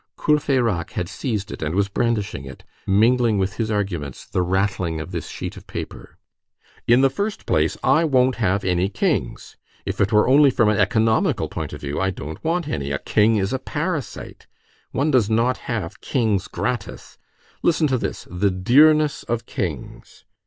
Courfeyrac 0.17 0.93
had 0.93 1.07
seized 1.07 1.51
it, 1.51 1.61
and 1.61 1.75
was 1.75 1.87
brandishing 1.87 2.43
it, 2.43 2.63
mingling 2.87 3.37
with 3.37 3.57
his 3.57 3.69
arguments 3.69 4.25
the 4.25 4.41
rattling 4.41 4.99
of 4.99 5.11
this 5.11 5.27
sheet 5.29 5.55
of 5.55 5.67
paper. 5.67 6.17
"In 6.87 7.01
the 7.01 7.09
first 7.11 7.45
place, 7.45 7.77
I 7.83 8.03
won't 8.05 8.37
have 8.37 8.65
any 8.65 8.89
kings; 8.89 9.57
if 9.85 10.01
it 10.01 10.11
were 10.11 10.27
only 10.27 10.49
from 10.49 10.69
an 10.69 10.79
economical 10.79 11.49
point 11.49 11.71
of 11.71 11.81
view, 11.81 11.99
I 12.01 12.09
don't 12.09 12.43
want 12.43 12.67
any; 12.67 12.89
a 12.91 12.97
king 12.97 13.35
is 13.35 13.53
a 13.53 13.59
parasite. 13.59 14.47
One 14.91 15.11
does 15.11 15.29
not 15.29 15.57
have 15.69 16.01
kings 16.01 16.47
gratis. 16.47 17.19
Listen 17.61 17.85
to 17.85 17.99
this: 17.99 18.27
the 18.31 18.49
dearness 18.49 19.21
of 19.21 19.45
kings. 19.45 20.25